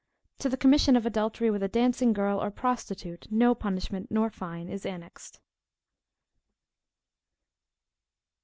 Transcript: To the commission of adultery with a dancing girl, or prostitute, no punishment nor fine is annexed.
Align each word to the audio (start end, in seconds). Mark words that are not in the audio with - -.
To 0.39 0.49
the 0.49 0.57
commission 0.57 0.95
of 0.95 1.05
adultery 1.05 1.51
with 1.51 1.61
a 1.61 1.67
dancing 1.67 2.11
girl, 2.11 2.39
or 2.41 2.49
prostitute, 2.49 3.27
no 3.29 3.53
punishment 3.53 4.09
nor 4.09 4.31
fine 4.31 4.67
is 4.67 4.83
annexed. 4.83 5.39